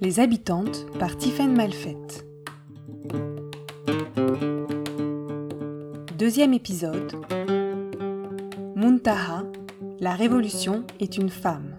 [0.00, 2.26] Les habitantes par Tiffaine Malfette.
[6.18, 7.12] Deuxième épisode.
[8.76, 9.44] Muntaha,
[10.00, 11.73] la révolution est une femme.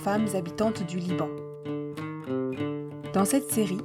[0.00, 1.28] Femmes habitantes du Liban.
[3.12, 3.82] Dans cette série,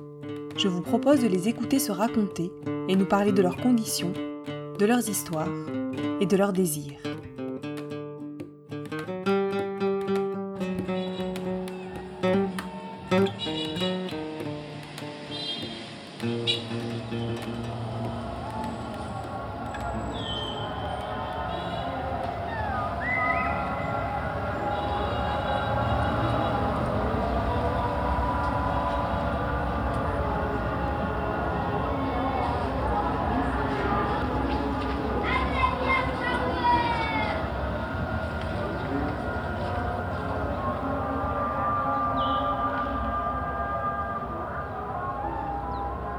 [0.55, 2.51] je vous propose de les écouter se raconter
[2.88, 4.13] et nous parler de leurs conditions,
[4.79, 5.51] de leurs histoires
[6.21, 7.14] et de leurs désirs.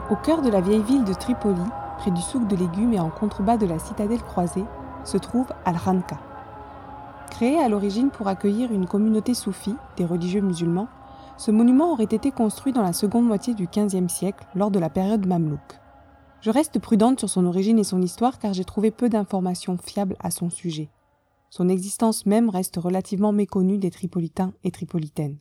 [0.08, 1.60] Au cœur de la vieille ville de Tripoli,
[1.98, 4.64] près du souk de légumes et en contrebas de la citadelle croisée,
[5.04, 6.20] se trouve Al-Ranka.
[7.28, 10.86] Créé à l'origine pour accueillir une communauté soufie, des religieux musulmans,
[11.36, 14.90] ce monument aurait été construit dans la seconde moitié du XVe siècle, lors de la
[14.90, 15.80] période mamelouk.
[16.40, 20.16] Je reste prudente sur son origine et son histoire car j'ai trouvé peu d'informations fiables
[20.20, 20.88] à son sujet.
[21.50, 25.38] Son existence même reste relativement méconnue des Tripolitains et Tripolitaines.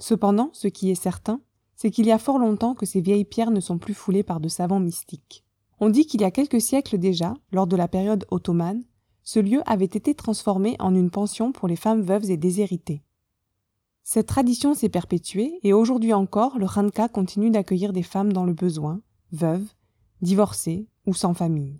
[0.00, 1.40] Cependant, ce qui est certain,
[1.78, 4.40] c'est qu'il y a fort longtemps que ces vieilles pierres ne sont plus foulées par
[4.40, 5.44] de savants mystiques.
[5.78, 8.82] On dit qu'il y a quelques siècles déjà, lors de la période ottomane,
[9.22, 13.04] ce lieu avait été transformé en une pension pour les femmes veuves et déshéritées.
[14.02, 18.54] Cette tradition s'est perpétuée et aujourd'hui encore, le Khanka continue d'accueillir des femmes dans le
[18.54, 19.00] besoin,
[19.30, 19.72] veuves,
[20.20, 21.78] divorcées ou sans famille.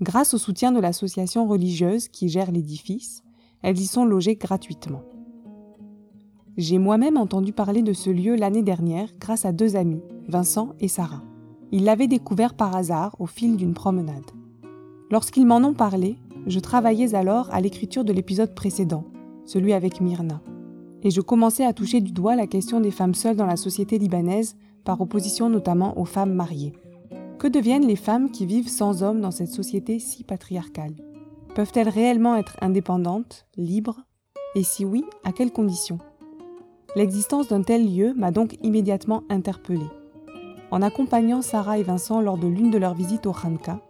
[0.00, 3.24] Grâce au soutien de l'association religieuse qui gère l'édifice,
[3.62, 5.02] elles y sont logées gratuitement.
[6.56, 10.86] J'ai moi-même entendu parler de ce lieu l'année dernière grâce à deux amis, Vincent et
[10.86, 11.22] Sarah.
[11.72, 14.30] Ils l'avaient découvert par hasard au fil d'une promenade.
[15.10, 16.16] Lorsqu'ils m'en ont parlé,
[16.46, 19.04] je travaillais alors à l'écriture de l'épisode précédent,
[19.44, 20.42] celui avec Myrna,
[21.02, 23.98] et je commençais à toucher du doigt la question des femmes seules dans la société
[23.98, 26.74] libanaise, par opposition notamment aux femmes mariées.
[27.38, 30.94] Que deviennent les femmes qui vivent sans hommes dans cette société si patriarcale?
[31.56, 34.02] Peuvent-elles réellement être indépendantes, libres?
[34.54, 35.98] Et si oui, à quelles conditions?
[36.96, 39.90] L'existence d'un tel lieu m'a donc immédiatement interpellée.
[40.70, 43.80] En accompagnant Sarah et Vincent lors de l'une de leurs visites au Khanka,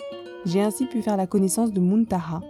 [0.47, 2.41] j'ai ainsi pu faire la connaissance de Muntaha,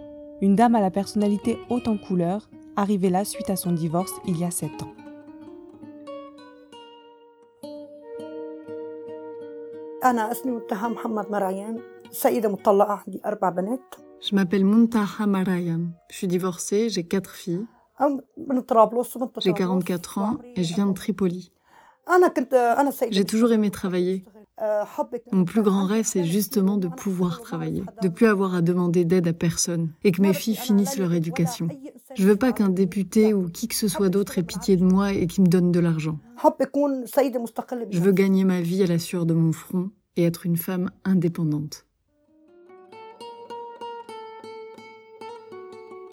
[0.41, 4.37] une dame à la personnalité haute en couleur, arrivée là suite à son divorce il
[4.37, 4.93] y a sept ans.
[14.21, 15.91] Je m'appelle Muntaha Marayam.
[16.11, 17.65] Je suis divorcée, j'ai quatre filles.
[19.39, 21.51] J'ai 44 ans et je viens de Tripoli.
[23.09, 24.25] J'ai toujours aimé travailler.
[25.31, 29.27] Mon plus grand rêve, c'est justement de pouvoir travailler, de plus avoir à demander d'aide
[29.27, 31.67] à personne et que mes filles finissent leur éducation.
[32.15, 35.11] Je veux pas qu'un député ou qui que ce soit d'autre ait pitié de moi
[35.11, 36.19] et qui me donne de l'argent.
[37.91, 40.91] Je veux gagner ma vie à la sueur de mon front et être une femme
[41.03, 41.85] indépendante.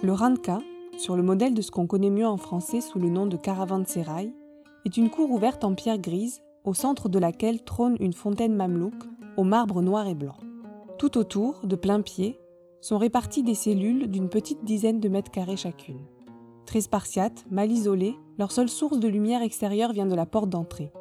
[0.02, 0.58] Le Ranka,
[1.02, 4.32] sur le modèle de ce qu'on connaît mieux en français sous le nom de caravansérail,
[4.84, 8.94] est une cour ouverte en pierre grise, au centre de laquelle trône une fontaine mamelouk
[9.36, 10.36] au marbre noir et blanc.
[10.98, 12.38] Tout autour, de plein pied,
[12.80, 15.98] sont réparties des cellules d'une petite dizaine de mètres carrés chacune.
[16.66, 20.92] Très spartiates, mal isolées, leur seule source de lumière extérieure vient de la porte d'entrée.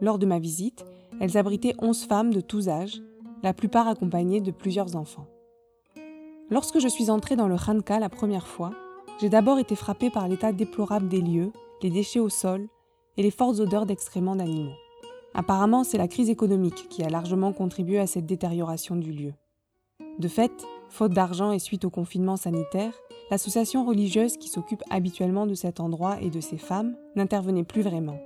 [0.00, 0.86] Lors de ma visite,
[1.20, 3.02] elles abritaient onze femmes de tous âges,
[3.42, 5.26] la plupart accompagnées de plusieurs enfants.
[6.48, 8.72] Lorsque je suis entrée dans le Khanka la première fois,
[9.20, 12.68] j'ai d'abord été frappée par l'état déplorable des lieux, les déchets au sol
[13.16, 14.74] et les fortes odeurs d'excréments d'animaux.
[15.34, 19.34] Apparemment, c'est la crise économique qui a largement contribué à cette détérioration du lieu.
[20.18, 22.92] De fait, faute d'argent et suite au confinement sanitaire,
[23.30, 28.18] l'association religieuse qui s'occupe habituellement de cet endroit et de ces femmes n'intervenait plus vraiment.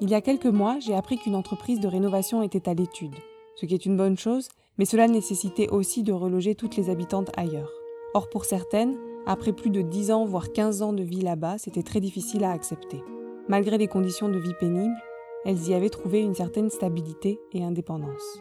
[0.00, 3.14] Il y a quelques mois, j'ai appris qu'une entreprise de rénovation était à l'étude,
[3.56, 4.48] ce qui est une bonne chose,
[4.78, 7.70] mais cela nécessitait aussi de reloger toutes les habitantes ailleurs.
[8.14, 8.96] Or, pour certaines,
[9.28, 12.50] après plus de 10 ans, voire 15 ans de vie là-bas, c'était très difficile à
[12.50, 13.04] accepter.
[13.46, 14.96] Malgré les conditions de vie pénibles,
[15.44, 18.40] elles y avaient trouvé une certaine stabilité et indépendance.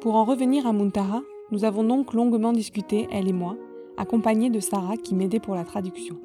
[0.00, 3.56] Pour en revenir à Muntaha, nous avons donc longuement discuté, elle et moi,
[3.96, 6.20] accompagnée de Sarah qui m'aidait pour la traduction.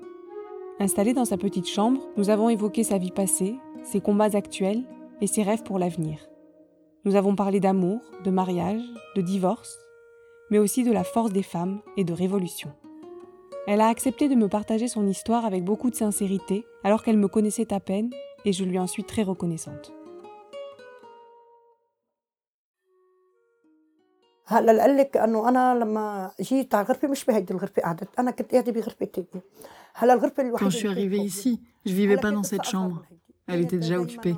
[0.79, 4.83] Installés dans sa petite chambre, nous avons évoqué sa vie passée, ses combats actuels
[5.21, 6.19] et ses rêves pour l'avenir.
[7.03, 8.83] Nous avons parlé d'amour, de mariage,
[9.15, 9.75] de divorce,
[10.51, 12.69] mais aussi de la force des femmes et de révolution.
[13.67, 17.27] Elle a accepté de me partager son histoire avec beaucoup de sincérité alors qu'elle me
[17.27, 18.09] connaissait à peine
[18.43, 19.93] et je lui en suis très reconnaissante.
[30.57, 33.03] Quand je suis arrivée ici, je vivais pas dans cette chambre.
[33.47, 34.35] Elle était déjà occupée.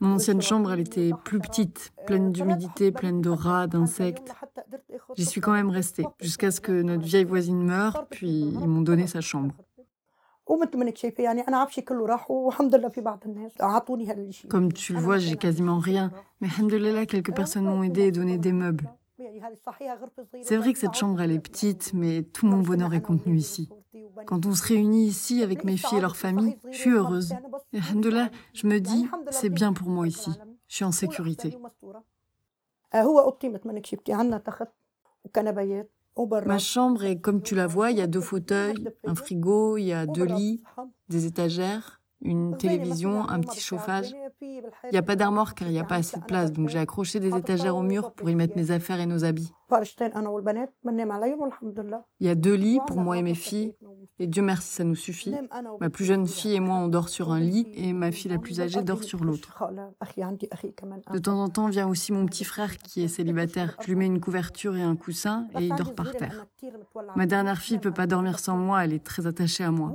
[0.00, 4.32] Mon ancienne chambre, elle était plus petite, pleine d'humidité, pleine de rats, d'insectes.
[5.16, 8.82] J'y suis quand même restée, jusqu'à ce que notre vieille voisine meure, puis ils m'ont
[8.82, 9.54] donné sa chambre.
[14.48, 16.10] Comme tu le vois, j'ai quasiment rien.
[16.40, 18.90] Mais alhamdoulilah, quelques personnes m'ont aidé et donné des meubles.
[20.42, 23.68] C'est vrai que cette chambre, elle est petite, mais tout mon bonheur est contenu ici.
[24.26, 27.32] Quand on se réunit ici avec mes filles et leurs familles, je suis heureuse.
[27.72, 30.30] Et alhamdoulilah, je me dis, c'est bien pour moi ici.
[30.68, 31.56] Je suis en sécurité.
[36.46, 39.84] Ma chambre est comme tu la vois, il y a deux fauteuils, un frigo, il
[39.84, 40.62] y a deux lits,
[41.08, 44.12] des étagères, une télévision, un petit chauffage.
[44.40, 46.78] Il n'y a pas d'armoire car il n'y a pas assez de place, donc j'ai
[46.78, 49.52] accroché des étagères au mur pour y mettre mes affaires et nos habits.
[52.20, 53.74] Il y a deux lits pour moi et mes filles,
[54.18, 55.34] et Dieu merci, ça nous suffit.
[55.80, 58.38] Ma plus jeune fille et moi, on dort sur un lit, et ma fille la
[58.38, 59.56] plus âgée dort sur l'autre.
[61.12, 63.76] De temps en temps vient aussi mon petit frère qui est célibataire.
[63.80, 66.46] Je lui mets une couverture et un coussin, et il dort par terre.
[67.16, 69.92] Ma dernière fille peut pas dormir sans moi, elle est très attachée à moi.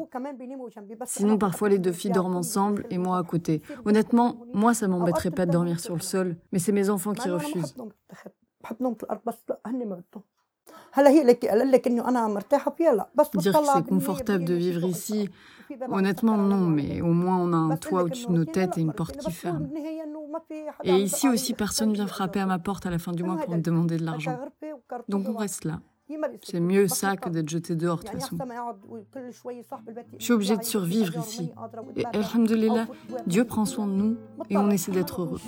[1.05, 3.61] Sinon, parfois, les deux filles dorment ensemble, et moi à côté.
[3.85, 7.29] Honnêtement, moi, ça m'embêterait pas de dormir sur le sol, mais c'est mes enfants qui
[7.29, 7.75] refusent.
[13.37, 15.29] Dire que c'est confortable de vivre ici,
[15.89, 18.93] honnêtement non, mais au moins on a un toit au-dessus de nos têtes et une
[18.93, 19.69] porte qui ferme.
[20.83, 23.55] Et ici aussi, personne vient frapper à ma porte à la fin du mois pour
[23.55, 24.37] me demander de l'argent.
[25.09, 25.81] Donc on reste là.
[26.43, 28.37] C'est mieux ça que d'être jeté dehors de toute façon.
[30.19, 31.51] Je suis obligée de survivre ici.
[31.95, 32.85] Et Alhamdulillah,
[33.25, 34.17] Dieu prend soin de nous
[34.49, 35.41] et on essaie d'être heureux.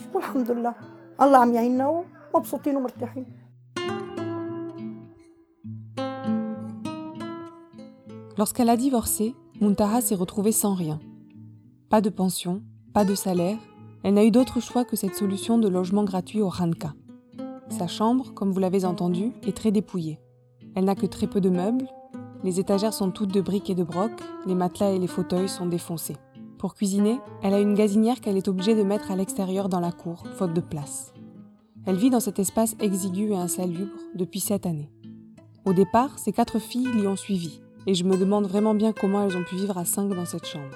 [8.37, 10.99] Lorsqu'elle a divorcé, Muntaha s'est retrouvée sans rien.
[11.89, 12.61] Pas de pension,
[12.93, 13.57] pas de salaire,
[14.03, 16.93] elle n'a eu d'autre choix que cette solution de logement gratuit au Ranka.
[17.69, 20.19] Sa chambre, comme vous l'avez entendu, est très dépouillée.
[20.75, 21.87] Elle n'a que très peu de meubles,
[22.43, 24.11] les étagères sont toutes de briques et de broc,
[24.45, 26.17] les matelas et les fauteuils sont défoncés.
[26.59, 29.91] Pour cuisiner, elle a une gazinière qu'elle est obligée de mettre à l'extérieur dans la
[29.91, 31.13] cour, faute de place.
[31.87, 34.91] Elle vit dans cet espace exigu et insalubre depuis sept années.
[35.63, 39.23] Au départ, ses quatre filles l'y ont suivie, et je me demande vraiment bien comment
[39.23, 40.75] elles ont pu vivre à cinq dans cette chambre.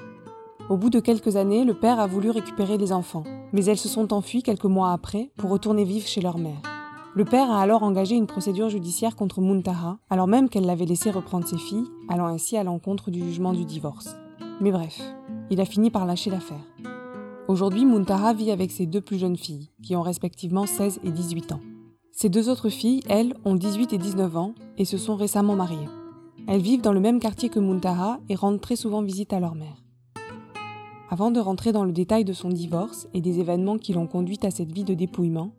[0.70, 3.90] Au bout de quelques années, le père a voulu récupérer les enfants, mais elles se
[3.90, 6.62] sont enfuies quelques mois après pour retourner vivre chez leur mère.
[7.14, 11.12] Le père a alors engagé une procédure judiciaire contre Muntaha, alors même qu'elle l'avait laissé
[11.12, 14.16] reprendre ses filles, allant ainsi à l'encontre du jugement du divorce.
[14.62, 15.02] Mais bref,
[15.50, 16.91] il a fini par lâcher l'affaire.
[17.52, 21.52] Aujourd'hui, Muntaha vit avec ses deux plus jeunes filles, qui ont respectivement 16 et 18
[21.52, 21.60] ans.
[22.14, 25.90] Ses deux autres filles, elles, ont 18 et 19 ans et se sont récemment mariées.
[26.48, 29.56] Elles vivent dans le même quartier que Muntaha et rendent très souvent visite à leur
[29.56, 29.84] mère.
[31.10, 34.46] Avant de rentrer dans le détail de son divorce et des événements qui l'ont conduite
[34.46, 35.52] à cette vie de dépouillement,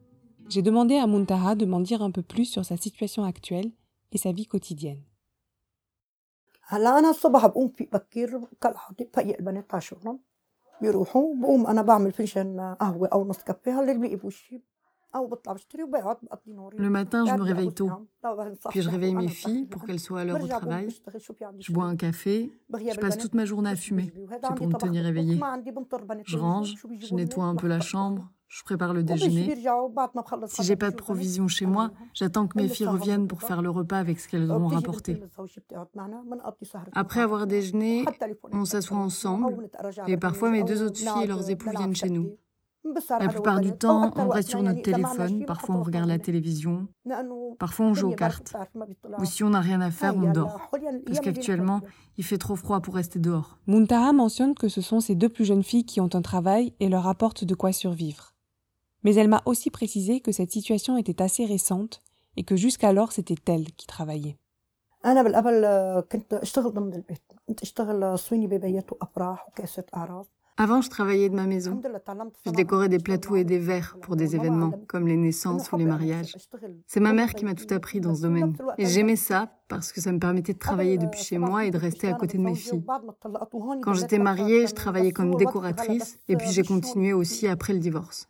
[0.49, 3.71] j'ai demandé à Muntaha de m'en dire un peu plus sur sa situation actuelle
[4.13, 5.03] et sa vie quotidienne.
[16.79, 17.91] Le matin, je me réveille tôt.
[18.71, 20.89] Puis je réveille mes filles pour qu'elles soient à l'heure au travail.
[21.59, 22.51] Je bois un café.
[22.73, 24.13] Je passe toute ma journée à fumer.
[24.43, 25.39] C'est pour me tenir éveillée.
[26.25, 29.57] Je range, je nettoie un peu la chambre, je prépare le déjeuner.
[30.49, 33.71] Si j'ai pas de provisions chez moi, j'attends que mes filles reviennent pour faire le
[33.71, 35.23] repas avec ce qu'elles auront rapporté.
[36.93, 38.05] Après avoir déjeuné,
[38.53, 39.71] on s'assoit ensemble
[40.07, 42.37] et parfois mes deux autres filles et leurs époux viennent chez nous.
[43.21, 46.89] La plupart du temps, on reste sur notre téléphone, parfois on regarde la télévision,
[47.59, 48.55] parfois on joue aux cartes.
[49.19, 50.69] Ou si on n'a rien à faire, on dort.
[51.07, 51.81] Parce qu'actuellement,
[52.19, 53.59] il fait trop froid pour rester dehors.
[53.67, 56.91] Muntaha mentionne que ce sont ses deux plus jeunes filles qui ont un travail et
[56.91, 58.32] leur apportent de quoi survivre.
[59.03, 62.03] Mais elle m'a aussi précisé que cette situation était assez récente
[62.37, 64.39] et que jusqu'alors c'était elle qui travaillait.
[70.59, 71.81] Avant, je travaillais de ma maison.
[72.45, 75.87] Je décorais des plateaux et des verres pour des événements, comme les naissances ou les
[75.87, 76.37] mariages.
[76.87, 78.57] C'est ma mère qui m'a tout appris dans ce domaine.
[78.77, 81.79] Et j'aimais ça parce que ça me permettait de travailler depuis chez moi et de
[81.79, 82.85] rester à côté de mes filles.
[83.83, 88.29] Quand j'étais mariée, je travaillais comme décoratrice et puis j'ai continué aussi après le divorce.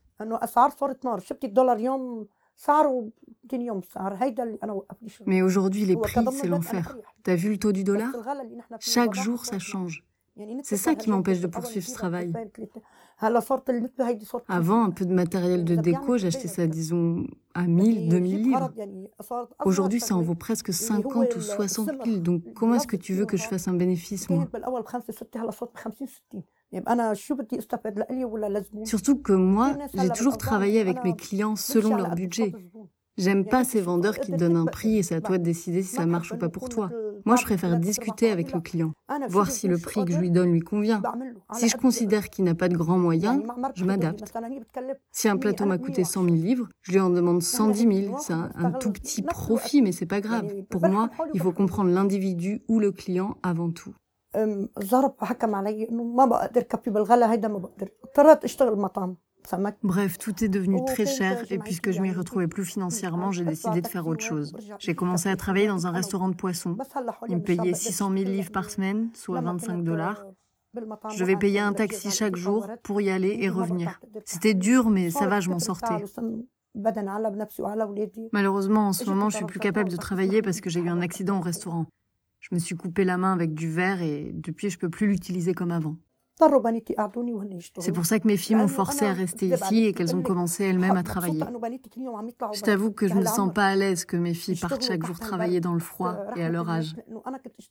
[5.27, 6.97] Mais aujourd'hui, les prix, c'est l'enfer.
[7.23, 8.13] T'as vu le taux du dollar
[8.81, 10.05] Chaque jour, ça change.
[10.63, 12.33] C'est ça qui m'empêche de poursuivre ce travail.
[14.49, 18.73] Avant, un peu de matériel de déco, j'achetais ça, disons, à 1000, 2000 livres.
[19.65, 22.17] Aujourd'hui, ça en vaut presque 50 ou 60 000.
[22.19, 24.47] Donc, comment est-ce que tu veux que je fasse un bénéfice, moi
[28.85, 32.53] Surtout que moi, j'ai toujours travaillé avec mes clients selon leur budget.
[33.19, 35.83] J'aime pas ces vendeurs qui te donnent un prix et c'est à toi de décider
[35.83, 36.91] si ça marche ou pas pour toi.
[37.25, 38.93] Moi, je préfère discuter avec le client,
[39.29, 41.03] voir si le prix que je lui donne lui convient.
[41.53, 43.43] Si je considère qu'il n'a pas de grands moyens,
[43.75, 44.33] je m'adapte.
[45.11, 48.19] Si un plateau m'a coûté 100 000 livres, je lui en demande 110 000.
[48.19, 50.51] C'est un, un, tout petit profit, mais c'est pas grave.
[50.71, 53.95] Pour moi, il faut comprendre l'individu ou le client avant tout.
[59.83, 63.81] Bref, tout est devenu très cher et puisque je m'y retrouvais plus financièrement, j'ai décidé
[63.81, 64.55] de faire autre chose.
[64.79, 66.77] J'ai commencé à travailler dans un restaurant de poissons.
[67.29, 70.25] Ils me payaient 600 000 livres par semaine, soit 25 dollars.
[70.75, 74.01] Je devais payer un taxi chaque jour pour y aller et revenir.
[74.25, 76.05] C'était dur, mais ça va, je m'en sortais.
[78.33, 81.03] Malheureusement, en ce moment, je suis plus capable de travailler parce que j'ai eu un
[81.03, 81.87] accident au restaurant.
[82.53, 85.55] Je me suis coupé la main avec du verre et depuis, je peux plus l'utiliser
[85.55, 85.97] comme avant.
[87.79, 90.65] C'est pour ça que mes filles m'ont forcé à rester ici et qu'elles ont commencé
[90.65, 91.43] elles-mêmes à travailler.
[92.53, 95.03] Je t'avoue que je ne me sens pas à l'aise que mes filles partent chaque
[95.03, 96.95] jour travailler dans le froid et à leur âge.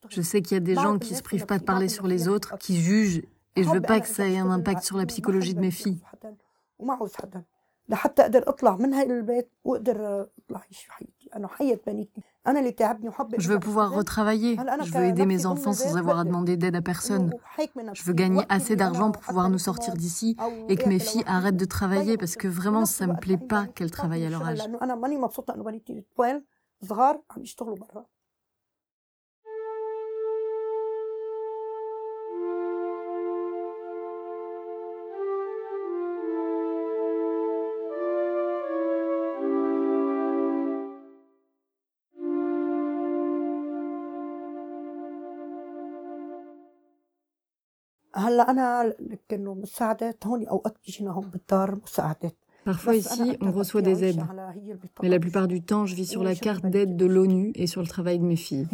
[0.10, 2.08] Je sais qu'il y a des gens qui ne se privent pas de parler sur
[2.08, 3.22] les autres, qui jugent,
[3.56, 6.02] et je veux pas que ça ait un impact sur la psychologie de mes filles.
[13.38, 14.58] Je veux pouvoir retravailler.
[14.84, 17.32] Je veux aider mes enfants sans avoir à demander d'aide à personne.
[17.94, 20.36] Je veux gagner assez d'argent pour pouvoir nous sortir d'ici
[20.68, 23.92] et que mes filles arrêtent de travailler parce que vraiment ça me plaît pas qu'elles
[23.92, 24.60] travaillent à leur âge.
[52.64, 54.22] Parfois ici, on reçoit des aides.
[55.02, 57.82] Mais la plupart du temps, je vis sur la carte d'aide de l'ONU et sur
[57.82, 58.68] le travail de mes filles.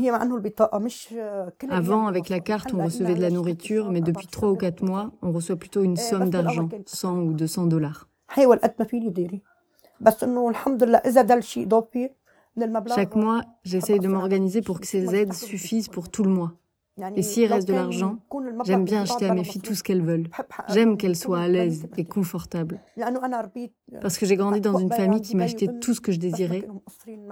[1.69, 5.11] Avant, avec la carte, on recevait de la nourriture, mais depuis trois ou quatre mois,
[5.21, 8.09] on reçoit plutôt une somme d'argent, 100 ou 200 dollars.
[12.95, 16.53] Chaque mois, j'essaye de m'organiser pour que ces aides suffisent pour tout le mois.
[17.15, 18.17] Et s'il reste de l'argent,
[18.65, 20.29] j'aime bien acheter à mes filles tout ce qu'elles veulent.
[20.69, 22.81] J'aime qu'elles soient à l'aise et confortables.
[24.01, 26.67] Parce que j'ai grandi dans une famille qui m'achetait tout ce que je désirais.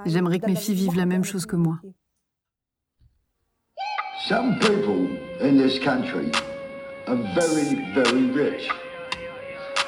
[0.05, 1.79] J'aimerais que mes filles vivent la même chose que moi.
[4.27, 5.07] Some people
[5.39, 6.31] in this country
[7.05, 8.67] are very, very rich.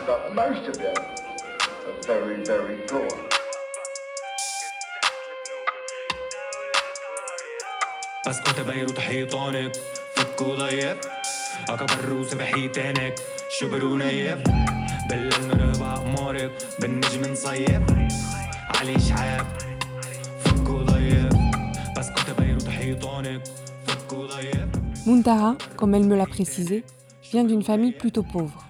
[0.05, 3.26] But most of them are very, very poor.
[8.26, 9.72] اسكت بيروت حيطانك
[10.16, 11.00] فكوا ضيق
[11.68, 13.14] أكبر روس بحيتانك
[13.60, 14.38] شبرو نيف
[15.10, 16.50] بالليل نربع أقمارك
[16.80, 17.82] بالنجم نصيب
[18.80, 19.46] علي شعاب
[20.44, 21.32] فكوا ضيق
[21.98, 23.42] بسكت بيروت حيطانك
[23.86, 24.68] فكوا ضيق
[25.04, 26.84] Muntaha, comme elle me l'a précisé,
[27.32, 28.64] vient d'une famille plutôt pauvre.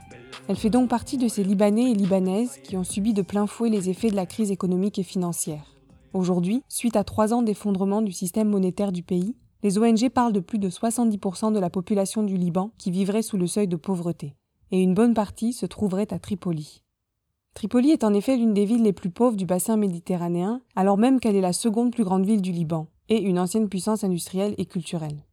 [0.49, 3.68] Elle fait donc partie de ces Libanais et Libanaises qui ont subi de plein fouet
[3.68, 5.75] les effets de la crise économique et financière.
[6.14, 10.39] Aujourd'hui, suite à trois ans d'effondrement du système monétaire du pays, les ONG parlent de
[10.39, 14.35] plus de 70% de la population du Liban qui vivrait sous le seuil de pauvreté,
[14.71, 16.83] et une bonne partie se trouverait à Tripoli.
[17.53, 21.19] Tripoli est en effet l'une des villes les plus pauvres du bassin méditerranéen, alors même
[21.19, 24.65] qu'elle est la seconde plus grande ville du Liban, et une ancienne puissance industrielle et
[24.65, 25.23] culturelle.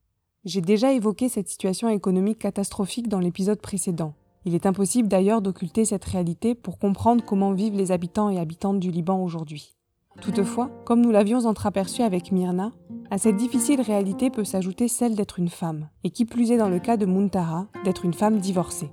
[0.45, 4.15] J'ai déjà évoqué cette situation économique catastrophique dans l'épisode précédent.
[4.47, 8.79] Il est impossible d'ailleurs d'occulter cette réalité pour comprendre comment vivent les habitants et habitantes
[8.79, 9.75] du Liban aujourd'hui.
[10.21, 12.73] Toutefois, comme nous l'avions entreaperçu avec Myrna,
[13.11, 16.69] à cette difficile réalité peut s'ajouter celle d'être une femme, et qui plus est dans
[16.69, 18.91] le cas de Muntara, d'être une femme divorcée.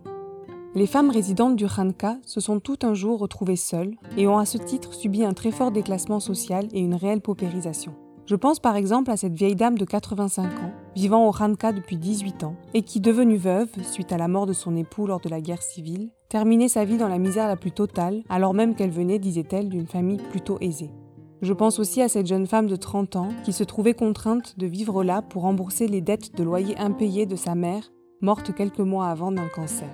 [0.73, 4.45] Les femmes résidentes du Khanka se sont tout un jour retrouvées seules et ont à
[4.45, 7.93] ce titre subi un très fort déclassement social et une réelle paupérisation.
[8.25, 11.97] Je pense par exemple à cette vieille dame de 85 ans, vivant au Ranka depuis
[11.97, 15.27] 18 ans, et qui, devenue veuve, suite à la mort de son époux lors de
[15.27, 18.91] la guerre civile, terminait sa vie dans la misère la plus totale, alors même qu'elle
[18.91, 20.91] venait, disait-elle, d'une famille plutôt aisée.
[21.41, 24.67] Je pense aussi à cette jeune femme de 30 ans qui se trouvait contrainte de
[24.67, 29.07] vivre là pour rembourser les dettes de loyer impayées de sa mère, morte quelques mois
[29.07, 29.89] avant d'un cancer.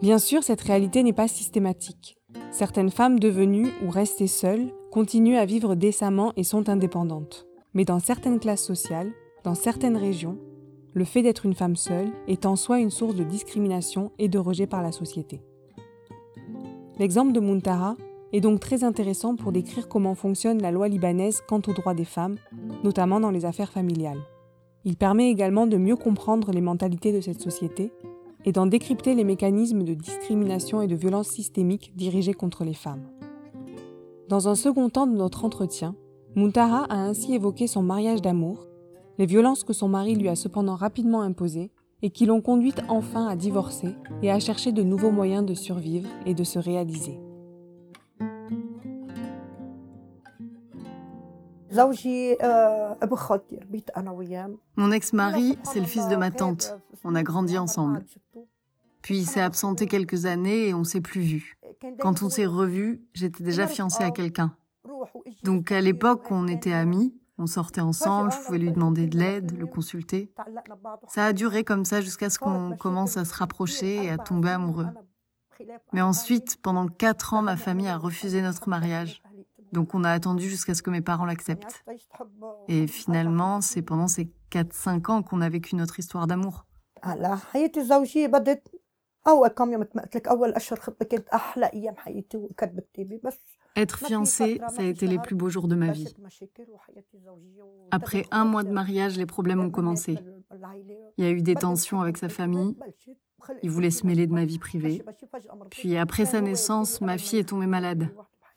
[0.00, 2.16] Bien sûr, cette réalité n'est pas systématique.
[2.52, 7.46] Certaines femmes devenues ou restées seules continuent à vivre décemment et sont indépendantes.
[7.74, 9.10] Mais dans certaines classes sociales,
[9.42, 10.38] dans certaines régions,
[10.94, 14.38] le fait d'être une femme seule est en soi une source de discrimination et de
[14.38, 15.42] rejet par la société.
[16.98, 17.96] L'exemple de Muntaha
[18.32, 22.04] est donc très intéressant pour décrire comment fonctionne la loi libanaise quant aux droits des
[22.04, 22.36] femmes,
[22.84, 24.20] notamment dans les affaires familiales.
[24.84, 27.92] Il permet également de mieux comprendre les mentalités de cette société
[28.44, 33.02] et d'en décrypter les mécanismes de discrimination et de violence systémique dirigés contre les femmes.
[34.28, 35.94] Dans un second temps de notre entretien,
[36.36, 38.66] Muntaha a ainsi évoqué son mariage d'amour,
[39.18, 41.70] les violences que son mari lui a cependant rapidement imposées
[42.02, 46.08] et qui l'ont conduite enfin à divorcer et à chercher de nouveaux moyens de survivre
[46.26, 47.18] et de se réaliser.
[54.76, 56.74] Mon ex-mari, c'est le fils de ma tante.
[57.04, 58.04] On a grandi ensemble.
[59.02, 61.58] Puis il s'est absenté quelques années et on s'est plus vu.
[62.00, 64.54] Quand on s'est revus, j'étais déjà fiancée à quelqu'un.
[65.44, 69.56] Donc à l'époque, on était amis, on sortait ensemble, je pouvais lui demander de l'aide,
[69.56, 70.32] le consulter.
[71.06, 74.50] Ça a duré comme ça jusqu'à ce qu'on commence à se rapprocher et à tomber
[74.50, 74.88] amoureux.
[75.92, 79.22] Mais ensuite, pendant quatre ans, ma famille a refusé notre mariage.
[79.72, 81.84] Donc on a attendu jusqu'à ce que mes parents l'acceptent.
[82.68, 86.64] Et finalement, c'est pendant ces 4-5 ans qu'on a vécu notre histoire d'amour.
[93.76, 96.12] Être fiancée, ça a été les plus beaux jours de ma vie.
[97.90, 100.18] Après un mois de mariage, les problèmes ont commencé.
[101.16, 102.76] Il y a eu des tensions avec sa famille.
[103.62, 105.02] Il voulait se mêler de ma vie privée.
[105.70, 108.08] Puis après sa naissance, ma fille est tombée malade.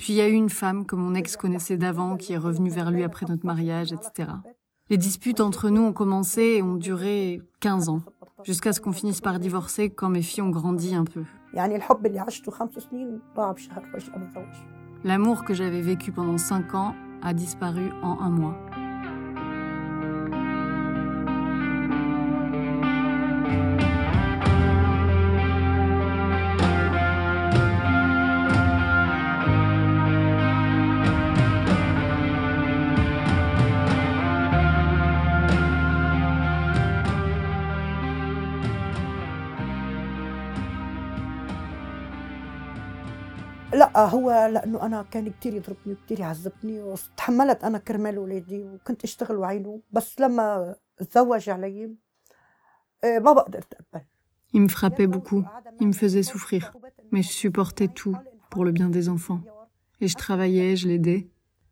[0.01, 2.71] Puis il y a eu une femme que mon ex connaissait d'avant qui est revenue
[2.71, 4.31] vers lui après notre mariage, etc.
[4.89, 8.01] Les disputes entre nous ont commencé et ont duré 15 ans,
[8.43, 11.21] jusqu'à ce qu'on finisse par divorcer quand mes filles ont grandi un peu.
[15.03, 18.57] L'amour que j'avais vécu pendant 5 ans a disparu en un mois.
[43.72, 49.36] لا هو لانه انا كان كثير يضربني وكثير يعذبني وتحملت انا كرمال ولادي وكنت اشتغل
[49.36, 51.94] وعينه بس لما تزوج علي
[53.04, 54.00] ما بقدر اتقبل
[54.54, 55.42] Il me frappait beaucoup,
[55.80, 56.62] il me faisait souffrir,
[57.12, 58.16] mais je supportais tout
[58.50, 59.42] pour le bien des enfants.
[60.00, 61.22] Et je travaillais, je l'aidais.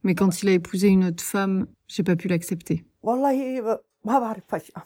[0.04, 1.56] Mais quand il a épousé une autre femme,
[1.88, 2.84] j'ai pas pu l'accepter.
[3.02, 3.62] والله
[4.04, 4.82] ما بعرف فجأة.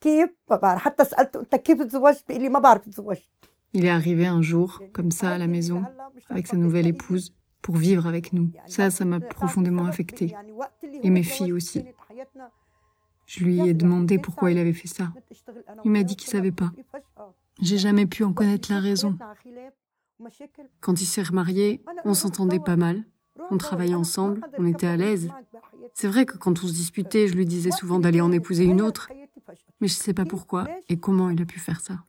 [0.00, 3.28] كيف؟ ما بعرف حتى سألته أنت كيف تزوجت؟ بيقول لي ما بعرف تزوجت.
[3.73, 5.83] il est arrivé un jour, comme ça, à la maison,
[6.29, 8.51] avec sa nouvelle épouse, pour vivre avec nous.
[8.67, 10.35] Ça, ça m'a profondément affecté.
[11.03, 11.83] Et mes filles aussi.
[13.25, 15.13] Je lui ai demandé pourquoi il avait fait ça.
[15.85, 16.71] Il m'a dit qu'il savait pas.
[17.61, 19.17] J'ai jamais pu en connaître la raison.
[20.79, 23.05] Quand il s'est remarié, on s'entendait pas mal.
[23.51, 25.29] On travaillait ensemble, on était à l'aise.
[25.93, 28.81] C'est vrai que quand on se disputait, je lui disais souvent d'aller en épouser une
[28.81, 29.09] autre.
[29.79, 32.03] Mais je sais pas pourquoi et comment il a pu faire ça.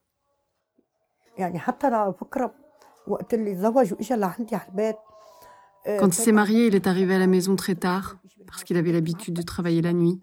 [5.98, 8.92] Quand il s'est marié, il est arrivé à la maison très tard, parce qu'il avait
[8.92, 10.20] l'habitude de travailler la nuit.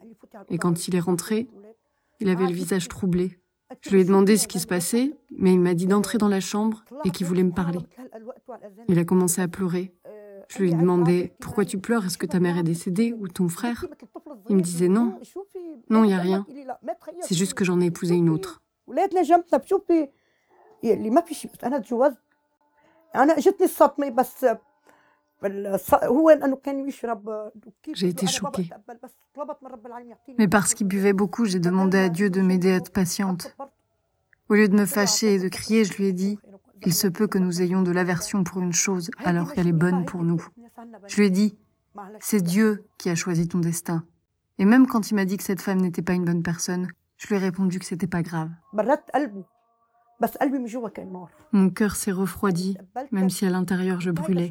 [0.50, 1.48] Et quand il est rentré,
[2.20, 3.40] il avait le visage troublé.
[3.82, 6.40] Je lui ai demandé ce qui se passait, mais il m'a dit d'entrer dans la
[6.40, 7.80] chambre et qu'il voulait me parler.
[8.88, 9.94] Il a commencé à pleurer.
[10.50, 12.06] Je lui ai demandé Pourquoi tu pleures?
[12.06, 13.86] Est-ce que ta mère est décédée ou ton frère?
[14.50, 15.20] Il me disait Non,
[15.90, 16.46] non, il n'y a rien.
[17.22, 18.62] C'est juste que j'en ai épousé une autre.
[27.94, 28.70] J'ai été choquée.
[30.38, 33.56] Mais parce qu'il buvait beaucoup, j'ai demandé à Dieu de m'aider à être patiente.
[34.50, 36.40] Au lieu de me fâcher et de crier, je lui ai dit
[36.86, 40.06] Il se peut que nous ayons de l'aversion pour une chose alors qu'elle est bonne
[40.06, 40.44] pour nous.
[41.08, 41.58] Je lui ai dit
[42.20, 44.04] C'est Dieu qui a choisi ton destin.
[44.58, 46.88] Et même quand il m'a dit que cette femme n'était pas une bonne personne,
[47.18, 48.50] je lui ai répondu que c'était pas grave.
[51.52, 52.78] Mon cœur s'est refroidi,
[53.12, 54.50] même si à l'intérieur je brûlais.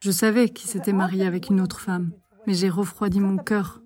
[0.00, 2.12] Je savais qu'il s'était marié avec une autre femme.
[2.46, 3.82] Mais j'ai refroidi mon cœur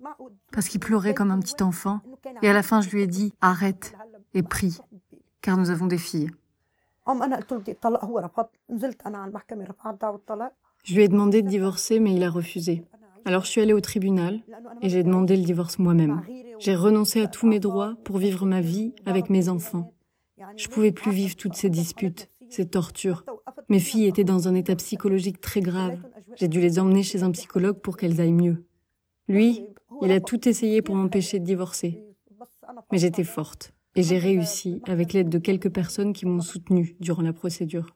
[0.51, 1.99] parce qu'il pleurait comme un petit enfant.
[2.41, 3.93] Et à la fin, je lui ai dit arrête
[4.33, 4.77] et prie,
[5.41, 6.31] car nous avons des filles.
[10.83, 12.85] Je lui ai demandé de divorcer, mais il a refusé.
[13.25, 14.41] Alors je suis allée au tribunal
[14.81, 16.21] et j'ai demandé le divorce moi-même.
[16.59, 19.94] J'ai renoncé à tous mes droits pour vivre ma vie avec mes enfants.
[20.57, 23.23] Je pouvais plus vivre toutes ces disputes, ces tortures.
[23.69, 25.97] Mes filles étaient dans un état psychologique très grave.
[26.35, 28.65] J'ai dû les emmener chez un psychologue pour qu'elles aillent mieux.
[29.27, 29.65] Lui,
[30.01, 32.03] il a tout essayé pour m'empêcher de divorcer.
[32.91, 37.21] Mais j'étais forte et j'ai réussi avec l'aide de quelques personnes qui m'ont soutenue durant
[37.21, 37.95] la procédure.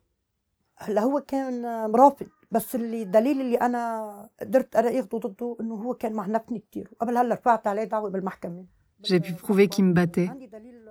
[9.04, 10.30] J'ai pu prouver qu'il me battait.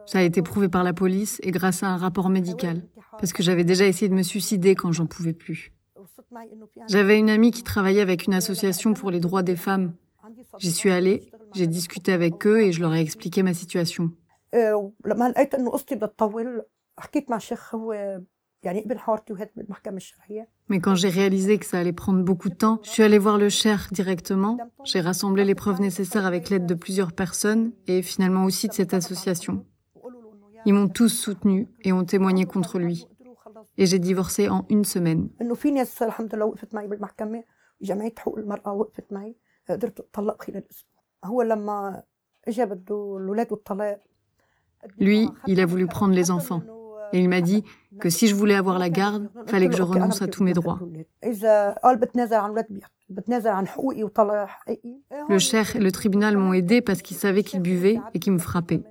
[0.08, 2.82] Ça a été prouvé par la police et grâce à un rapport médical,
[3.18, 5.70] parce que j'avais déjà essayé de me suicider quand j'en pouvais plus.
[6.88, 9.92] J'avais une amie qui travaillait avec une association pour les droits des femmes.
[10.56, 14.10] J'y suis allée, j'ai discuté avec eux et je leur ai expliqué ma situation.
[20.70, 23.36] Mais quand j'ai réalisé que ça allait prendre beaucoup de temps, je suis allée voir
[23.36, 24.56] le cher directement.
[24.84, 28.94] J'ai rassemblé les preuves nécessaires avec l'aide de plusieurs personnes et finalement aussi de cette
[28.94, 29.66] association.
[30.68, 33.08] Ils m'ont tous soutenu et ont témoigné contre lui.
[33.78, 35.30] Et j'ai divorcé en une semaine.
[44.98, 46.62] Lui, il a voulu prendre les enfants.
[47.14, 47.64] Et il m'a dit
[47.98, 50.80] que si je voulais avoir la garde, fallait que je renonce à tous mes droits.
[55.30, 58.38] Le cher et le tribunal m'ont aidé parce qu'ils savaient qu'il buvait et qu'il me
[58.38, 58.82] frappait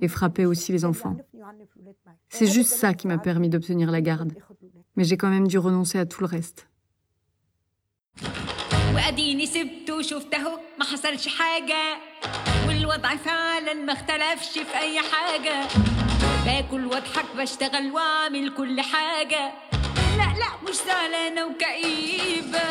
[0.00, 1.16] Et frappait aussi les enfants.
[2.28, 4.32] C'est juste ça qui m'a permis d'obtenir la garde.
[4.96, 6.66] Mais j'ai quand même dû renoncer à tout le reste.
[16.44, 19.52] باكل واضحك بشتغل واعمل كل حاجة
[20.18, 22.64] لا لا مش زعلانة وكئيبة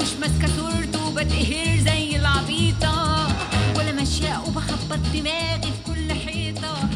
[0.00, 1.93] مش ماسكة صورته وبتقهر زي العبيطة ولا
[4.84, 6.88] ماشية وبخبط دماغي في كل حيطة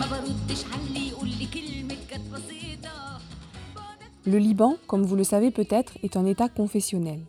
[0.00, 3.18] ما بردش علي يقول لي كلمة كانت بسيطة
[4.24, 7.26] Le Liban, comme vous le savez peut-être, est un État confessionnel.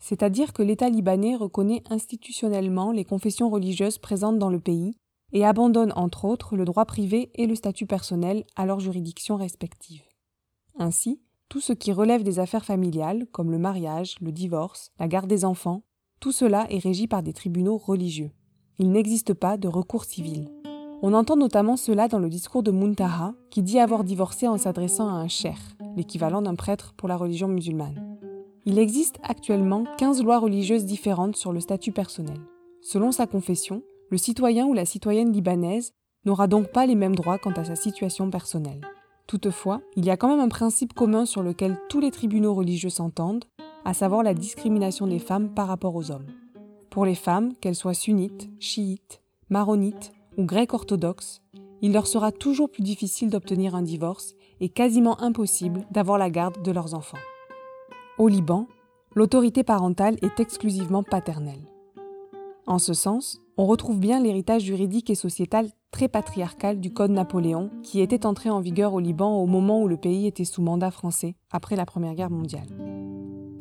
[0.00, 4.96] C'est-à-dire que l'État libanais reconnaît institutionnellement les confessions religieuses présentes dans le pays
[5.32, 10.02] et abandonne entre autres le droit privé et le statut personnel à leurs juridictions respectives.
[10.76, 15.28] Ainsi, tout ce qui relève des affaires familiales, comme le mariage, le divorce, la garde
[15.28, 15.84] des enfants,
[16.18, 18.32] tout cela est régi par des tribunaux religieux.
[18.81, 20.47] Il n'existe pas de recours civil.
[21.01, 25.09] On entend notamment cela dans le discours de Muntaha, qui dit avoir divorcé en s'adressant
[25.09, 25.57] à un cher,
[25.97, 28.17] l'équivalent d'un prêtre pour la religion musulmane.
[28.65, 32.39] Il existe actuellement 15 lois religieuses différentes sur le statut personnel.
[32.81, 35.91] Selon sa confession, le citoyen ou la citoyenne libanaise
[36.23, 38.81] n'aura donc pas les mêmes droits quant à sa situation personnelle.
[39.27, 42.89] Toutefois, il y a quand même un principe commun sur lequel tous les tribunaux religieux
[42.89, 43.43] s'entendent,
[43.83, 46.27] à savoir la discrimination des femmes par rapport aux hommes.
[46.89, 51.41] Pour les femmes, qu'elles soient sunnites, chiites, maronites ou grecques orthodoxes,
[51.81, 56.61] il leur sera toujours plus difficile d'obtenir un divorce et quasiment impossible d'avoir la garde
[56.63, 57.17] de leurs enfants.
[58.17, 58.67] Au Liban,
[59.15, 61.61] l'autorité parentale est exclusivement paternelle.
[62.65, 67.69] En ce sens, on retrouve bien l'héritage juridique et sociétal très patriarcal du Code Napoléon
[67.83, 70.91] qui était entré en vigueur au Liban au moment où le pays était sous mandat
[70.91, 72.88] français, après la Première Guerre mondiale.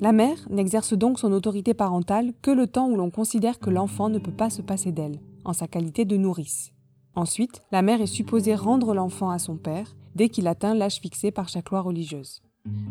[0.01, 4.09] La mère n'exerce donc son autorité parentale que le temps où l'on considère que l'enfant
[4.09, 6.73] ne peut pas se passer d'elle, en sa qualité de nourrice.
[7.15, 11.31] Ensuite, la mère est supposée rendre l'enfant à son père dès qu'il atteint l'âge fixé
[11.31, 12.43] par chaque loi religieuse.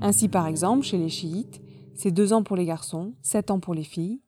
[0.01, 1.61] Ainsi, par exemple, chez les chiites,
[1.93, 4.19] c'est deux ans pour les garçons, sept ans pour les filles,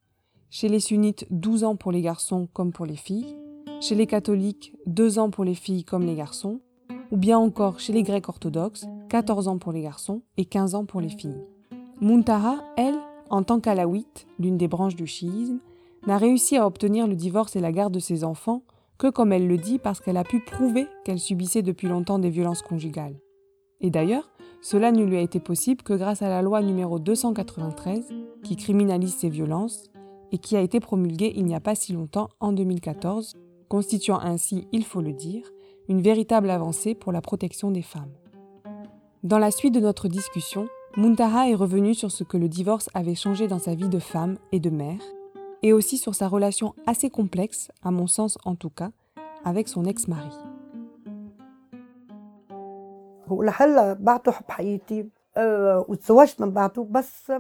[0.52, 3.36] chez les sunnites, 12 ans pour les garçons comme pour les filles.
[3.82, 6.60] Chez les catholiques, 2 ans pour les filles comme les garçons.
[7.12, 10.86] Ou bien encore chez les grecs orthodoxes, 14 ans pour les garçons et 15 ans
[10.86, 11.38] pour les filles.
[12.02, 12.98] Muntaha, elle,
[13.30, 15.60] en tant qu'alawite, l'une des branches du chiisme,
[16.08, 18.64] n'a réussi à obtenir le divorce et la garde de ses enfants
[18.98, 22.30] que, comme elle le dit, parce qu'elle a pu prouver qu'elle subissait depuis longtemps des
[22.30, 23.20] violences conjugales.
[23.82, 24.32] Et d'ailleurs,
[24.62, 28.08] cela ne lui a été possible que grâce à la loi numéro 293
[28.44, 29.90] qui criminalise ces violences
[30.32, 33.36] et qui a été promulguée il n'y a pas si longtemps, en 2014,
[33.68, 35.44] constituant ainsi, il faut le dire,
[35.90, 38.14] une véritable avancée pour la protection des femmes.
[39.24, 43.16] Dans la suite de notre discussion, Muntaha est revenu sur ce que le divorce avait
[43.16, 45.00] changé dans sa vie de femme et de mère,
[45.62, 48.90] et aussi sur sa relation assez complexe, à mon sens en tout cas,
[49.46, 50.36] avec son ex-mari.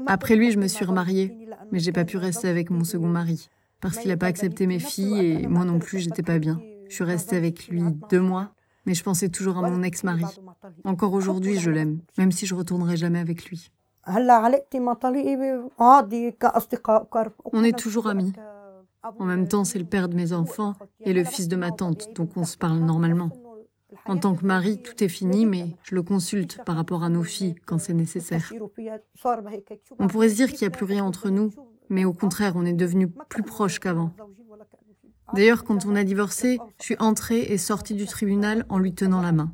[0.06, 3.50] Après lui, je me suis remariée, mais j'ai pas pu rester avec mon second mari.
[3.82, 6.62] Parce qu'il n'a pas accepté mes filles et moi non plus, j'étais pas bien.
[6.88, 8.52] Je suis restée avec lui deux mois,
[8.86, 10.26] mais je pensais toujours à mon ex-mari.
[10.84, 13.72] Encore aujourd'hui, je l'aime, même si je retournerai jamais avec lui.
[17.54, 18.34] On est toujours amis.
[19.04, 22.13] En même temps, c'est le père de mes enfants et le fils de ma tante,
[22.15, 23.30] donc on se parle normalement.
[24.06, 27.24] En tant que mari, tout est fini, mais je le consulte par rapport à nos
[27.24, 28.52] filles quand c'est nécessaire.
[30.00, 31.52] On pourrait se dire qu'il n'y a plus rien entre nous,
[31.89, 34.12] mais au contraire, on est devenus plus proches qu'avant.
[35.34, 39.22] D'ailleurs, quand on a divorcé, je suis entrée et sortie du tribunal en lui tenant
[39.22, 39.52] la main.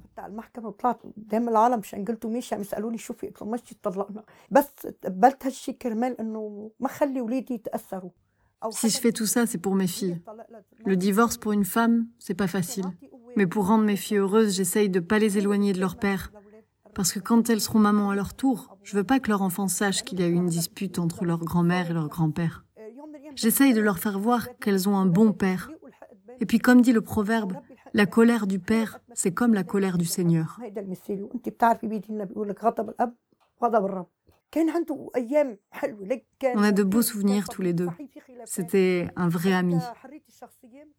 [8.71, 10.21] Si je fais tout ça, c'est pour mes filles.
[10.85, 12.85] Le divorce pour une femme, c'est pas facile.
[13.35, 16.31] Mais pour rendre mes filles heureuses, j'essaye de pas les éloigner de leur père.
[16.93, 19.67] Parce que quand elles seront mamans à leur tour, je veux pas que leur enfant
[19.67, 22.64] sache qu'il y a eu une dispute entre leur grand-mère et leur grand-père.
[23.35, 25.69] J'essaye de leur faire voir qu'elles ont un bon père.
[26.39, 27.53] Et puis comme dit le proverbe,
[27.93, 30.59] la colère du père, c'est comme la colère du Seigneur.
[36.53, 37.89] On a de beaux souvenirs tous les deux.
[38.45, 39.77] C'était un vrai ami.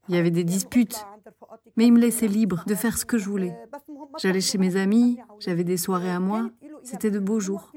[0.08, 1.06] Il y avait des disputes,
[1.76, 3.56] mais il me laissait libre de faire ce que je voulais.
[4.18, 6.50] J'allais chez mes amis, j'avais des soirées à moi,
[6.82, 7.72] c'était de beaux jours,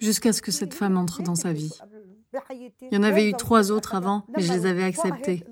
[0.00, 1.78] jusqu'à ce que cette femme entre dans sa vie.
[2.80, 5.44] Il y en avait eu trois autres avant, mais je les avais acceptés.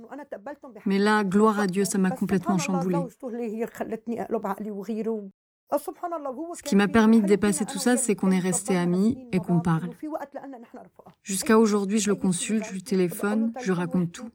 [0.86, 2.98] Mais là, gloire à Dieu, ça m'a complètement chamboulé.
[6.54, 9.60] Ce qui m'a permis de dépasser tout ça, c'est qu'on est resté amis et qu'on
[9.60, 9.88] parle.
[11.22, 14.28] Jusqu'à aujourd'hui, je le consulte, je lui téléphone, je raconte tout.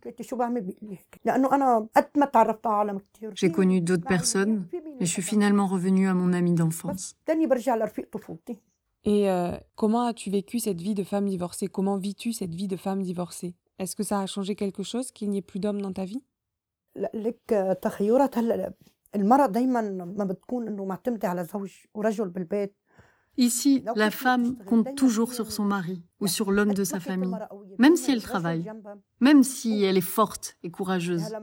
[3.35, 4.67] J'ai connu d'autres personnes,
[4.99, 7.15] mais je suis finalement revenue à mon ami d'enfance.
[9.07, 11.67] Et euh, comment as-tu vécu cette vie de femme divorcée?
[11.67, 13.55] Comment vis-tu cette vie de femme divorcée?
[13.79, 16.21] Est-ce que ça a changé quelque chose qu'il n'y ait plus d'hommes dans ta vie?
[23.37, 27.35] Ici, la femme compte toujours sur son mari ou sur l'homme de sa famille,
[27.77, 28.71] même si elle travaille,
[29.19, 31.35] même si elle est forte et courageuse.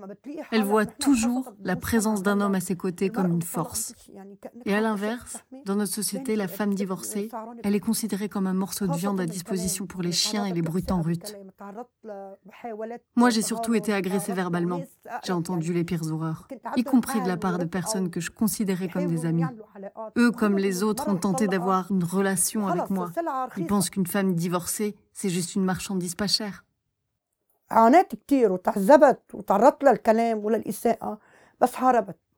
[0.50, 3.94] Elle voit toujours la présence d'un homme à ses côtés comme une force.
[4.64, 7.28] Et à l'inverse, dans notre société, la femme divorcée,
[7.62, 10.62] elle est considérée comme un morceau de viande à disposition pour les chiens et les
[10.62, 11.36] brutes en rut.
[13.16, 14.82] Moi, j'ai surtout été agressée verbalement.
[15.24, 18.88] J'ai entendu les pires horreurs, y compris de la part de personnes que je considérais
[18.88, 19.44] comme des amis.
[20.16, 23.10] Eux, comme les autres, ont tenté d'avoir une relation avec moi.
[23.56, 26.64] Ils pensent qu'une femme divorcée, c'est juste une marchandise pas chère.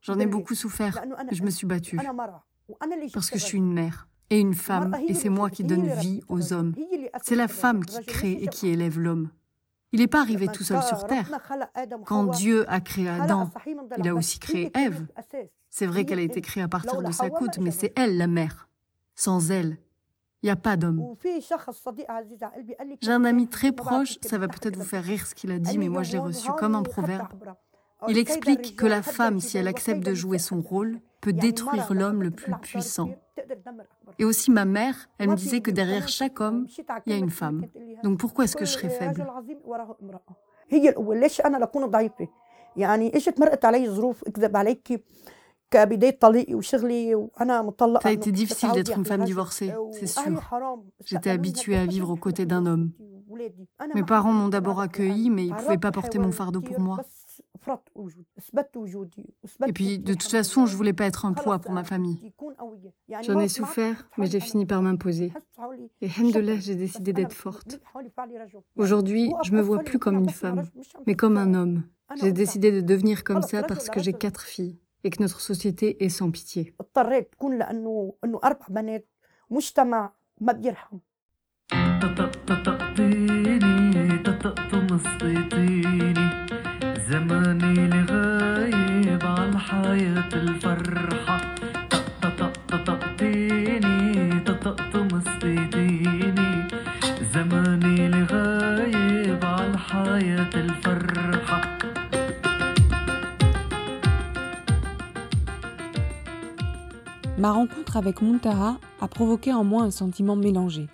[0.00, 1.02] J'en ai beaucoup souffert.
[1.32, 1.98] Je me suis battue.
[3.12, 6.22] Parce que je suis une mère et une femme, et c'est moi qui donne vie
[6.28, 6.74] aux hommes.
[7.22, 9.30] C'est la femme qui crée et qui élève l'homme.
[9.92, 11.30] Il n'est pas arrivé tout seul sur Terre.
[12.04, 13.50] Quand Dieu a créé Adam,
[13.98, 15.06] il a aussi créé Ève.
[15.70, 18.26] C'est vrai qu'elle a été créée à partir de sa côte, mais c'est elle la
[18.26, 18.68] mère.
[19.14, 19.78] Sans elle,
[20.42, 21.16] il n'y a pas d'homme.
[23.00, 25.78] J'ai un ami très proche, ça va peut-être vous faire rire ce qu'il a dit,
[25.78, 27.28] mais moi je l'ai reçu comme un proverbe.
[28.08, 32.22] Il explique que la femme, si elle accepte de jouer son rôle, peut détruire l'homme
[32.22, 33.10] le plus puissant.
[34.18, 36.66] Et aussi ma mère, elle me disait que derrière chaque homme,
[37.06, 37.66] il y a une femme.
[38.02, 39.26] Donc pourquoi est-ce que je serais faible?
[48.00, 50.40] Ça a été difficile d'être une femme divorcée, c'est sûr.
[51.04, 52.92] J'étais habituée à vivre aux côtés d'un homme.
[53.94, 56.98] Mes parents m'ont d'abord accueillie, mais ils ne pouvaient pas porter mon fardeau pour moi.
[59.66, 62.32] Et puis, de toute façon, je voulais pas être un poids pour ma famille.
[63.22, 65.32] J'en ai souffert, mais j'ai fini par m'imposer.
[66.00, 67.80] Et Alhamdoulilah, j'ai décidé d'être forte.
[68.76, 70.64] Aujourd'hui, je me vois plus comme une femme,
[71.06, 71.82] mais comme un homme.
[72.20, 75.86] J'ai décidé de devenir comme ça parce que j'ai quatre filles et que notre société
[76.04, 76.74] est sans pitié.
[76.80, 79.08] اضطريت تكون لأنه إنه أربع بنات
[79.50, 80.98] مجتمع ما بيرحم.
[82.02, 83.58] طقطقتيني
[84.18, 86.14] طقطقت مصيتيني
[87.10, 91.45] زماني اللي غايب عالحياة الفرحة.
[107.38, 110.86] Ma rencontre avec Muntaha a provoqué en moi un sentiment mélangé.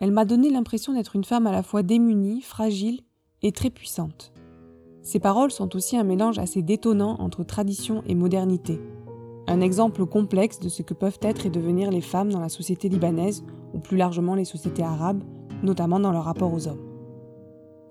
[0.00, 3.00] Elle m'a donné l'impression d'être une femme à la fois démunie, fragile
[3.42, 4.32] et très puissante.
[5.02, 8.80] Ses paroles sont aussi un mélange assez détonnant entre tradition et modernité.
[9.46, 12.88] Un exemple complexe de ce que peuvent être et devenir les femmes dans la société
[12.88, 15.22] libanaise, ou plus largement les sociétés arabes,
[15.62, 16.84] notamment dans leur rapport aux hommes.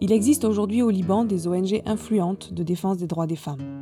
[0.02, 3.77] Il existe aujourd'hui au Liban des ONG influentes de défense des droits des femmes.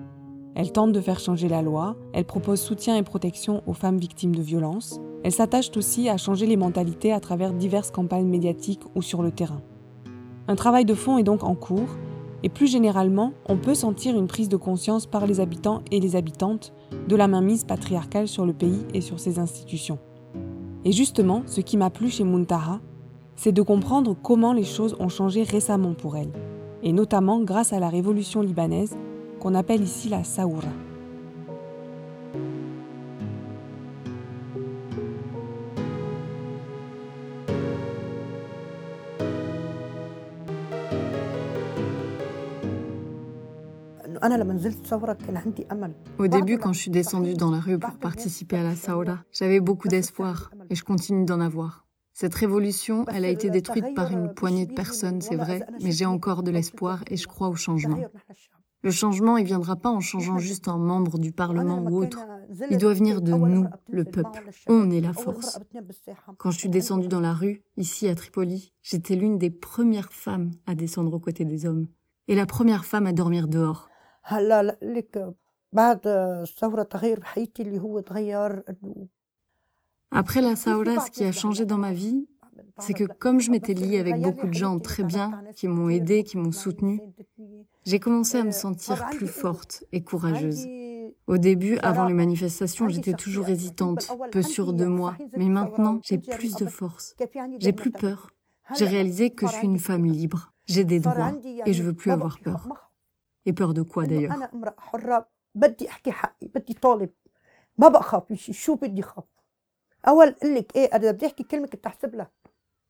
[0.56, 4.34] Elles tentent de faire changer la loi, elles proposent soutien et protection aux femmes victimes
[4.34, 9.02] de violences, elles s'attachent aussi à changer les mentalités à travers diverses campagnes médiatiques ou
[9.02, 9.62] sur le terrain.
[10.48, 11.98] Un travail de fond est donc en cours,
[12.44, 16.16] et plus généralement, on peut sentir une prise de conscience par les habitants et les
[16.16, 16.74] habitantes
[17.10, 20.00] de la mainmise patriarcale sur le pays et sur ses institutions.
[20.86, 22.80] Et justement, ce qui m'a plu chez Muntaha,
[23.36, 26.32] c'est de comprendre comment les choses ont changé récemment pour elle,
[26.84, 28.96] et notamment grâce à la révolution libanaise
[29.46, 30.70] qu'on appelle ici la Saoura.
[46.18, 49.60] Au début, quand je suis descendue dans la rue pour participer à la Saoura, j'avais
[49.60, 51.86] beaucoup d'espoir et je continue d'en avoir.
[52.14, 56.08] Cette révolution, elle a été détruite par une poignée de personnes, c'est vrai, mais j'ai
[56.08, 58.00] encore de l'espoir et je crois au changement.
[58.86, 62.20] Le changement, il ne viendra pas en changeant juste un membre du Parlement ou autre.
[62.70, 64.48] Il doit venir de nous, le peuple.
[64.68, 65.58] On est la force.
[66.38, 70.52] Quand je suis descendue dans la rue, ici à Tripoli, j'étais l'une des premières femmes
[70.68, 71.88] à descendre aux côtés des hommes.
[72.28, 73.90] Et la première femme à dormir dehors.
[80.12, 82.28] Après la Saoura, ce qui a changé dans ma vie,
[82.80, 86.24] c'est que comme je m'étais liée avec beaucoup de gens très bien, qui m'ont aidée,
[86.24, 87.02] qui m'ont soutenue,
[87.86, 90.66] j'ai commencé à me sentir plus forte et courageuse.
[91.28, 96.18] Au début, avant les manifestations, j'étais toujours hésitante, peu sûre de moi, mais maintenant, j'ai
[96.18, 97.16] plus de force.
[97.60, 98.32] J'ai plus peur.
[98.78, 100.52] J'ai réalisé que je suis une femme libre.
[100.66, 101.34] J'ai des droits
[101.66, 102.92] et je veux plus avoir peur.
[103.46, 104.36] Et peur de quoi d'ailleurs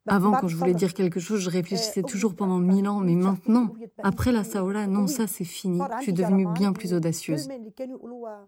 [0.07, 3.73] avant, quand je voulais dire quelque chose, je réfléchissais toujours pendant mille ans, mais maintenant,
[4.03, 5.79] après la Saoula, non, ça c'est fini.
[5.99, 7.47] Je suis devenue bien plus audacieuse.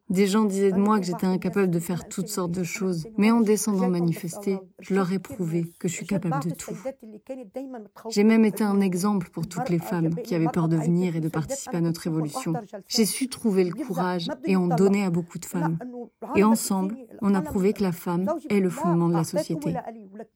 [0.10, 3.32] Des gens disaient de moi que j'étais incapable de faire toutes sortes de choses, mais
[3.32, 6.78] en descendant manifester, je leur ai prouvé que je suis capable de tout.
[8.10, 11.22] J'ai même été un exemple pour toutes les femmes qui avaient peur de venir et
[11.22, 12.54] de participer à notre révolution.
[12.88, 15.80] J'ai su trouver le courage et en donner à beaucoup de femmes.
[16.36, 19.74] Et ensemble, on a prouvé que la femme est le fondement de la société.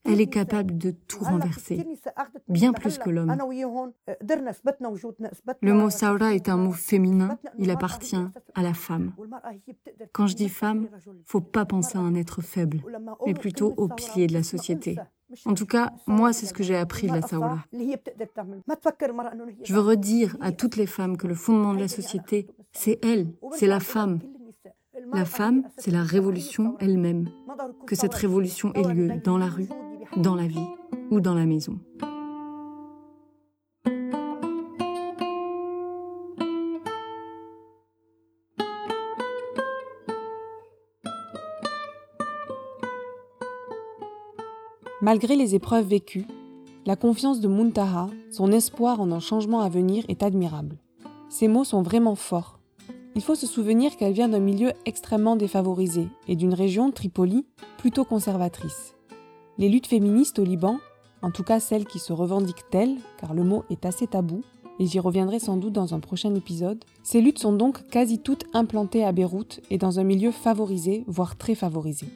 [0.03, 1.85] Elle est capable de tout renverser,
[2.47, 3.35] bien plus que l'homme.
[5.61, 9.13] Le mot Saura est un mot féminin, il appartient à la femme.
[10.13, 10.87] Quand je dis femme,
[11.25, 12.83] faut pas penser à un être faible,
[13.25, 14.97] mais plutôt au pilier de la société.
[15.45, 17.59] En tout cas, moi, c'est ce que j'ai appris de la Saoula.
[17.71, 23.27] Je veux redire à toutes les femmes que le fondement de la société, c'est elle,
[23.53, 24.19] c'est la femme.
[25.13, 27.29] La femme, c'est la révolution elle-même.
[27.87, 29.69] Que cette révolution ait lieu dans la rue,
[30.17, 30.67] dans la vie
[31.11, 31.77] ou dans la maison.
[45.03, 46.27] Malgré les épreuves vécues,
[46.85, 50.77] la confiance de Muntaha, son espoir en un changement à venir est admirable.
[51.27, 52.59] Ces mots sont vraiment forts.
[53.15, 57.45] Il faut se souvenir qu'elle vient d'un milieu extrêmement défavorisé et d'une région, Tripoli,
[57.77, 58.95] plutôt conservatrice.
[59.57, 60.79] Les luttes féministes au Liban,
[61.21, 64.43] en tout cas celles qui se revendiquent telles, car le mot est assez tabou,
[64.79, 68.45] et j'y reviendrai sans doute dans un prochain épisode, ces luttes sont donc quasi toutes
[68.53, 72.07] implantées à Beyrouth et dans un milieu favorisé, voire très favorisé.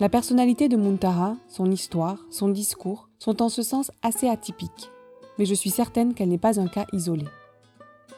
[0.00, 4.90] La personnalité de Muntaha, son histoire, son discours sont en ce sens assez atypiques,
[5.38, 7.24] mais je suis certaine qu'elle n'est pas un cas isolé.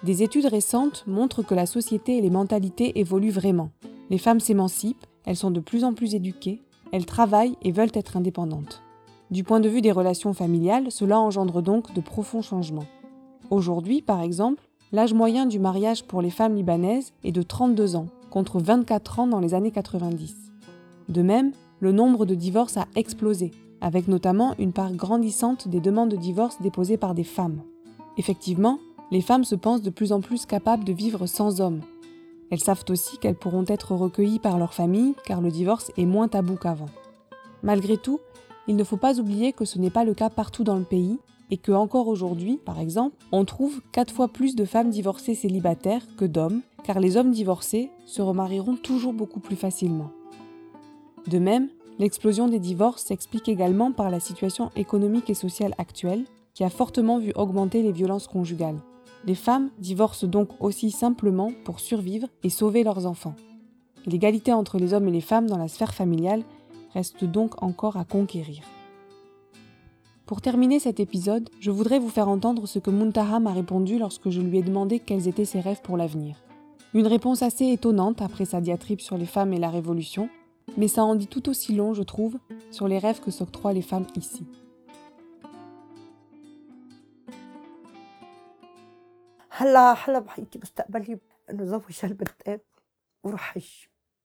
[0.03, 3.71] Des études récentes montrent que la société et les mentalités évoluent vraiment.
[4.09, 8.17] Les femmes s'émancipent, elles sont de plus en plus éduquées, elles travaillent et veulent être
[8.17, 8.83] indépendantes.
[9.31, 12.87] Du point de vue des relations familiales, cela engendre donc de profonds changements.
[13.51, 14.63] Aujourd'hui, par exemple,
[14.93, 19.27] l'âge moyen du mariage pour les femmes libanaises est de 32 ans, contre 24 ans
[19.27, 20.35] dans les années 90.
[21.09, 26.11] De même, le nombre de divorces a explosé, avec notamment une part grandissante des demandes
[26.11, 27.63] de divorce déposées par des femmes.
[28.19, 28.79] Effectivement,
[29.11, 31.81] les femmes se pensent de plus en plus capables de vivre sans hommes,
[32.51, 36.29] elles savent aussi qu'elles pourront être recueillies par leur famille car le divorce est moins
[36.29, 36.89] tabou qu'avant.
[37.63, 38.19] Malgré tout,
[38.71, 41.19] il ne faut pas oublier que ce n'est pas le cas partout dans le pays
[41.51, 46.07] et que encore aujourd'hui, par exemple, on trouve quatre fois plus de femmes divorcées célibataires
[46.17, 50.13] que d'hommes, car les hommes divorcés se remarieront toujours beaucoup plus facilement.
[51.27, 51.69] De même,
[51.99, 57.19] l'explosion des divorces s'explique également par la situation économique et sociale actuelle, qui a fortement
[57.19, 58.79] vu augmenter les violences conjugales.
[59.27, 63.35] Les femmes divorcent donc aussi simplement pour survivre et sauver leurs enfants.
[64.07, 66.45] l'égalité entre les hommes et les femmes dans la sphère familiale
[66.95, 68.63] reste donc encore à conquérir.
[70.27, 74.31] Pour terminer cet épisode, je voudrais vous faire entendre ce que Muntaha m'a répondu lorsque
[74.31, 76.37] je lui ai demandé quels étaient ses rêves pour l'avenir.
[76.95, 80.29] Une réponse assez étonnante après sa diatribe sur les femmes et la révolution,
[80.77, 82.39] mais ça en dit tout aussi long, je trouve,
[82.71, 84.47] sur les rêves que s'octroient les femmes ici.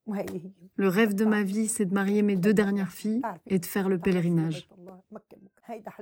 [0.07, 3.89] Le rêve de ma vie, c'est de marier mes deux dernières filles et de faire
[3.89, 4.67] le pèlerinage.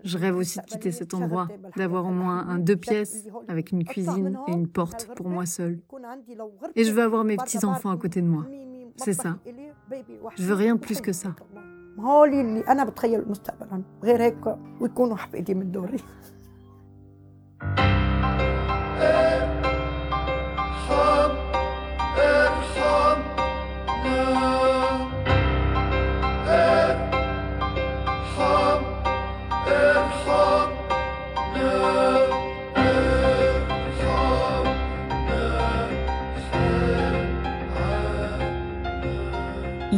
[0.04, 1.48] Je rêve aussi de quitter cet endroit,
[1.78, 5.80] d'avoir au moins un deux pièces avec une cuisine et une porte pour moi seule.
[6.76, 8.46] Et je veux avoir mes petits-enfants à côté de moi.
[8.98, 9.38] C'est ça.
[10.36, 11.36] Je veux rien de plus que ça.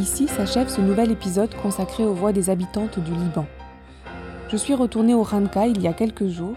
[0.05, 3.47] Ici s'achève ce nouvel épisode consacré aux voix des habitantes du Liban.
[4.49, 6.55] Je suis retournée au Ranka il y a quelques jours.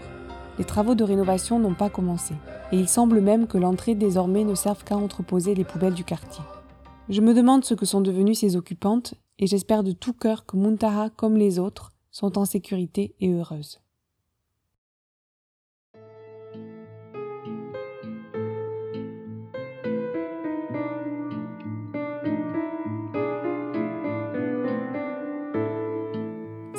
[0.59, 2.35] Les travaux de rénovation n'ont pas commencé,
[2.71, 6.43] et il semble même que l'entrée désormais ne serve qu'à entreposer les poubelles du quartier.
[7.09, 10.55] Je me demande ce que sont devenues ces occupantes, et j'espère de tout cœur que
[10.55, 13.79] Muntaha, comme les autres, sont en sécurité et heureuses.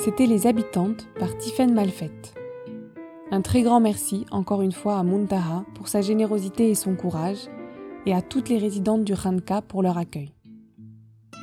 [0.03, 2.33] C'était Les Habitantes par Tiffaine Malfette.
[3.29, 7.49] Un très grand merci encore une fois à Muntaha pour sa générosité et son courage,
[8.07, 10.33] et à toutes les résidentes du Ranka pour leur accueil.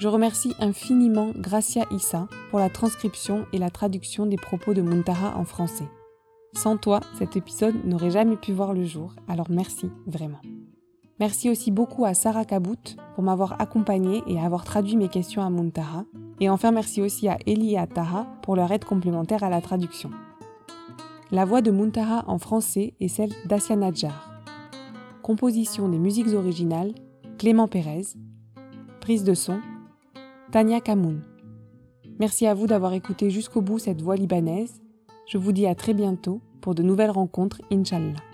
[0.00, 5.36] Je remercie infiniment Gracia Issa pour la transcription et la traduction des propos de Muntaha
[5.36, 5.88] en français.
[6.52, 10.40] Sans toi, cet épisode n'aurait jamais pu voir le jour, alors merci vraiment.
[11.20, 15.50] Merci aussi beaucoup à Sarah Kabout pour m'avoir accompagnée et avoir traduit mes questions à
[15.50, 16.04] Muntaha.
[16.40, 19.60] Et enfin, merci aussi à Eli et à Taha pour leur aide complémentaire à la
[19.60, 20.10] traduction.
[21.30, 24.32] La voix de Muntaha en français est celle d'Asia Nadjar.
[25.22, 26.94] Composition des musiques originales,
[27.38, 28.06] Clément Pérez.
[29.00, 29.60] Prise de son,
[30.52, 31.22] Tania Kamoun.
[32.18, 34.80] Merci à vous d'avoir écouté jusqu'au bout cette voix libanaise.
[35.26, 38.27] Je vous dis à très bientôt pour de nouvelles rencontres, Inch'Allah.